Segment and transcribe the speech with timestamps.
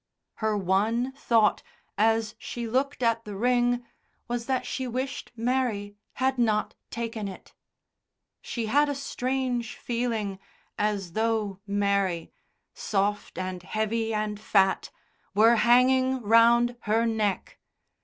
[0.37, 1.61] Her one thought
[1.95, 3.85] as she looked at the ring
[4.27, 7.53] was that she wished Mary had not taken it.
[8.41, 10.39] She had a strange feeling
[10.75, 12.31] as though Mary,
[12.73, 14.89] soft and heavy and fat,
[15.35, 17.59] were hanging round her neck.